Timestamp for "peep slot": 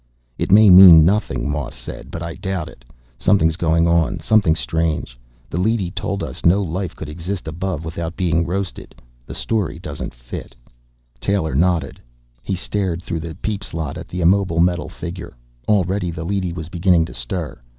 13.43-13.95